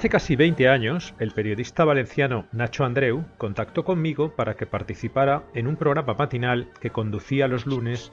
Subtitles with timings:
[0.00, 5.66] Hace casi 20 años, el periodista valenciano Nacho Andreu contactó conmigo para que participara en
[5.66, 8.10] un programa matinal que conducía los lunes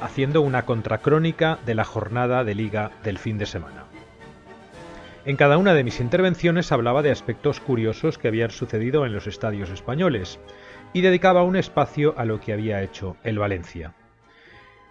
[0.00, 3.84] haciendo una contracrónica de la jornada de liga del fin de semana.
[5.26, 9.26] En cada una de mis intervenciones hablaba de aspectos curiosos que habían sucedido en los
[9.26, 10.40] estadios españoles
[10.94, 13.92] y dedicaba un espacio a lo que había hecho el Valencia.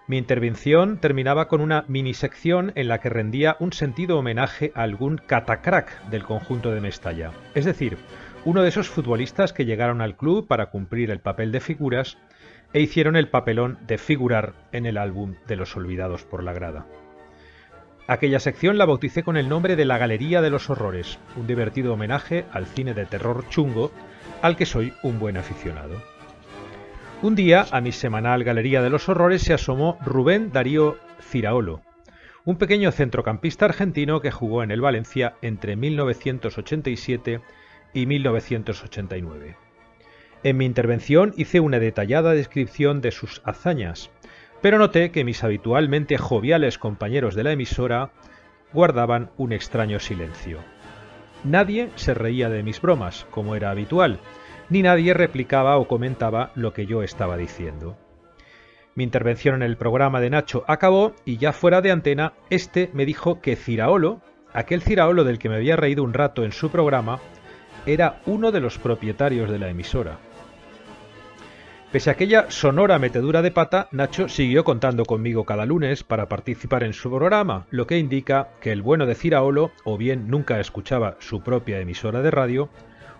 [0.08, 5.18] Mi intervención terminaba con una minisección en la que rendía un sentido homenaje a algún
[5.18, 7.98] catacrack del conjunto de Mestalla, es decir,
[8.44, 12.20] uno de esos futbolistas que llegaron al club para cumplir el papel de figuras
[12.72, 16.86] e hicieron el papelón de figurar en el álbum de los olvidados por la grada.
[18.08, 21.94] Aquella sección la bauticé con el nombre de La Galería de los Horrores, un divertido
[21.94, 23.92] homenaje al cine de terror chungo
[24.44, 26.15] al que soy un buen aficionado.
[27.26, 31.82] Un día, a mi semanal Galería de los Horrores se asomó Rubén Darío Ciraolo,
[32.44, 37.42] un pequeño centrocampista argentino que jugó en el Valencia entre 1987
[37.96, 39.56] y 1989.
[40.44, 44.12] En mi intervención hice una detallada descripción de sus hazañas,
[44.62, 48.12] pero noté que mis habitualmente joviales compañeros de la emisora
[48.72, 50.60] guardaban un extraño silencio.
[51.44, 54.20] Nadie se reía de mis bromas, como era habitual,
[54.70, 57.98] ni nadie replicaba o comentaba lo que yo estaba diciendo.
[58.96, 63.06] Mi intervención en el programa de Nacho acabó y ya fuera de antena, este me
[63.06, 64.22] dijo que Ciraolo,
[64.54, 67.20] aquel Ciraolo del que me había reído un rato en su programa,
[67.86, 70.18] era uno de los propietarios de la emisora.
[71.92, 76.84] Pese a aquella sonora metedura de pata, Nacho siguió contando conmigo cada lunes para participar
[76.84, 81.16] en su programa, lo que indica que el bueno de Ciraolo o bien nunca escuchaba
[81.20, 82.70] su propia emisora de radio,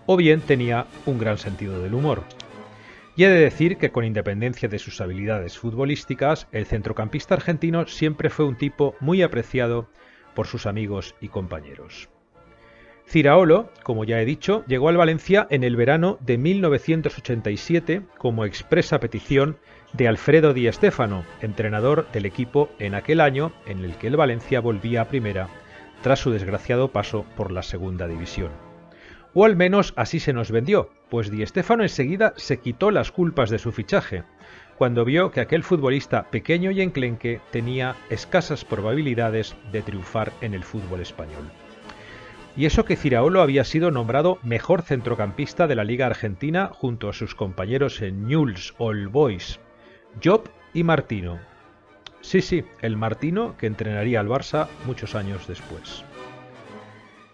[0.06, 2.22] o bien tenía un gran sentido del humor.
[3.16, 8.30] Y he de decir que con independencia de sus habilidades futbolísticas, el centrocampista argentino siempre
[8.30, 9.88] fue un tipo muy apreciado
[10.34, 12.10] por sus amigos y compañeros.
[13.08, 18.98] Ciraolo, como ya he dicho, llegó al Valencia en el verano de 1987 como expresa
[18.98, 19.58] petición
[19.92, 24.60] de Alfredo Di Stéfano, entrenador del equipo en aquel año en el que el Valencia
[24.60, 25.48] volvía a primera
[26.02, 28.65] tras su desgraciado paso por la segunda división.
[29.38, 33.50] O al menos así se nos vendió, pues Di Stéfano enseguida se quitó las culpas
[33.50, 34.24] de su fichaje,
[34.78, 40.64] cuando vio que aquel futbolista pequeño y enclenque tenía escasas probabilidades de triunfar en el
[40.64, 41.50] fútbol español.
[42.56, 47.12] Y eso que Ciraolo había sido nombrado mejor centrocampista de la Liga Argentina junto a
[47.12, 49.60] sus compañeros en Newell's All Boys,
[50.24, 51.38] Job y Martino.
[52.22, 56.06] Sí, sí, el Martino que entrenaría al Barça muchos años después.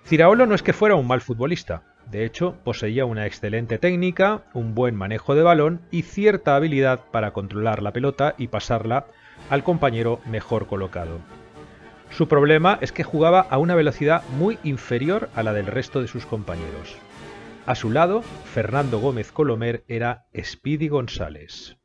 [0.04, 4.74] Ciraolo no es que fuera un mal futbolista, de hecho, poseía una excelente técnica, un
[4.74, 9.06] buen manejo de balón y cierta habilidad para controlar la pelota y pasarla
[9.48, 11.20] al compañero mejor colocado.
[12.10, 16.08] Su problema es que jugaba a una velocidad muy inferior a la del resto de
[16.08, 16.98] sus compañeros.
[17.64, 21.78] A su lado, Fernando Gómez Colomer era Speedy González.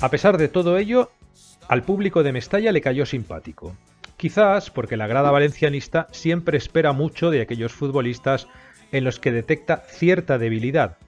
[0.00, 1.10] A pesar de todo ello,
[1.66, 3.74] al público de Mestalla le cayó simpático.
[4.16, 8.46] Quizás porque la grada valencianista siempre espera mucho de aquellos futbolistas
[8.92, 10.98] en los que detecta cierta debilidad.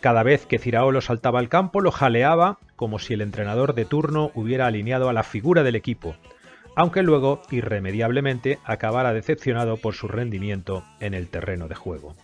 [0.00, 4.32] Cada vez que Ciraolo saltaba al campo lo jaleaba como si el entrenador de turno
[4.34, 6.16] hubiera alineado a la figura del equipo,
[6.74, 12.16] aunque luego irremediablemente acabara decepcionado por su rendimiento en el terreno de juego.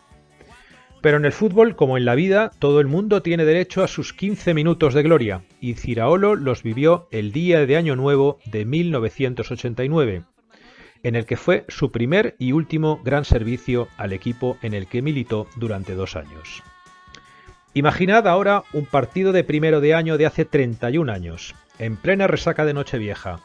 [1.05, 4.15] Pero en el fútbol, como en la vida, todo el mundo tiene derecho a sus
[4.15, 10.23] 15 minutos de gloria, y Ciraolo los vivió el día de Año Nuevo de 1989,
[11.03, 15.03] en el que fue su primer y último gran servicio al equipo en el que
[15.03, 16.62] militó durante dos años.
[17.75, 22.65] Imaginad ahora un partido de primero de año de hace 31 años, en plena resaca
[22.65, 23.41] de Nochevieja,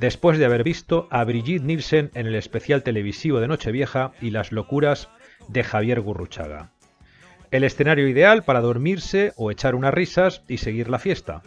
[0.00, 4.50] después de haber visto a Brigitte Nielsen en el especial televisivo de Nochevieja y las
[4.50, 5.10] locuras
[5.46, 6.73] de Javier Gurruchaga.
[7.54, 11.44] El escenario ideal para dormirse o echar unas risas y seguir la fiesta.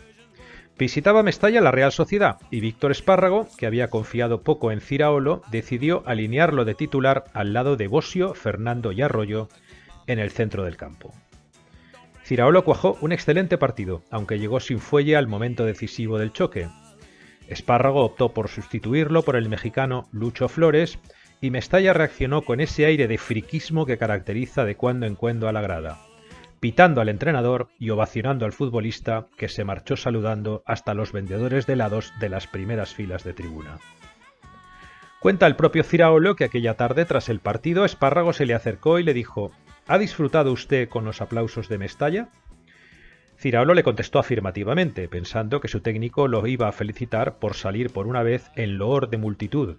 [0.79, 6.03] Visitaba Mestalla la Real Sociedad y Víctor Espárrago, que había confiado poco en Ciraolo, decidió
[6.05, 9.49] alinearlo de titular al lado de Bosio, Fernando y Arroyo
[10.05, 11.13] en el centro del campo.
[12.23, 16.69] Ciraolo cuajó un excelente partido, aunque llegó sin fuelle al momento decisivo del choque.
[17.49, 20.99] Espárrago optó por sustituirlo por el mexicano Lucho Flores
[21.41, 25.51] y Mestalla reaccionó con ese aire de friquismo que caracteriza de cuando en cuando a
[25.51, 25.99] la grada,
[26.59, 31.73] pitando al entrenador y ovacionando al futbolista que se marchó saludando hasta los vendedores de
[31.73, 33.79] helados de las primeras filas de tribuna.
[35.19, 39.03] Cuenta el propio Ciraolo que aquella tarde tras el partido Espárrago se le acercó y
[39.03, 39.51] le dijo
[39.87, 42.29] ¿Ha disfrutado usted con los aplausos de Mestalla?
[43.37, 48.07] Ciraolo le contestó afirmativamente, pensando que su técnico lo iba a felicitar por salir por
[48.07, 49.77] una vez en loor de multitud.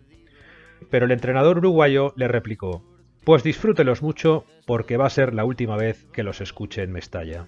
[0.90, 2.84] Pero el entrenador uruguayo le replicó,
[3.24, 7.46] pues disfrútelos mucho porque va a ser la última vez que los escuche en Mestalla.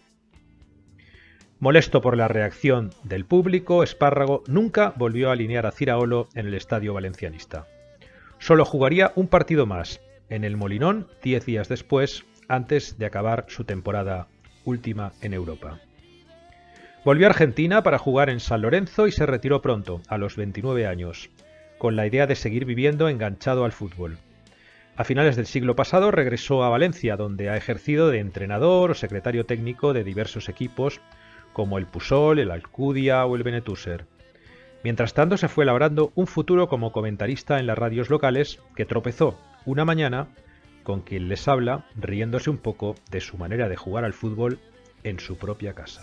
[1.58, 6.54] Molesto por la reacción del público, Espárrago nunca volvió a alinear a Ciraolo en el
[6.54, 7.66] estadio valencianista.
[8.38, 10.00] Solo jugaría un partido más,
[10.30, 14.28] en el Molinón, diez días después, antes de acabar su temporada
[14.64, 15.80] última en Europa.
[17.04, 20.86] Volvió a Argentina para jugar en San Lorenzo y se retiró pronto, a los 29
[20.86, 21.30] años,
[21.80, 24.18] con la idea de seguir viviendo enganchado al fútbol.
[24.98, 29.46] A finales del siglo pasado regresó a Valencia, donde ha ejercido de entrenador o secretario
[29.46, 31.00] técnico de diversos equipos
[31.54, 34.04] como el Pusol, el Alcudia o el Benetuser.
[34.84, 39.38] Mientras tanto se fue labrando un futuro como comentarista en las radios locales que tropezó
[39.64, 40.28] una mañana
[40.82, 44.58] con quien les habla riéndose un poco de su manera de jugar al fútbol
[45.02, 46.02] en su propia casa.